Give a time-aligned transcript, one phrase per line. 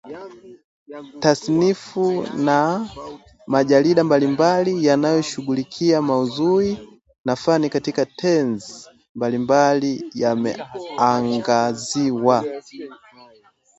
[1.23, 2.07] tasnifu
[2.45, 2.59] na
[3.47, 8.85] majarida mbalimbali yanayoshughulikia maudhui na fani katika tenzi
[9.15, 12.43] mbalimbali yameangaziwa